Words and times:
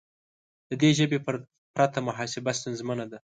د 0.69 0.71
دې 0.81 0.89
ژبې 0.97 1.19
پرته 1.75 1.99
محاسبه 2.07 2.51
ستونزمنه 2.59 3.05
ده. 3.11 3.17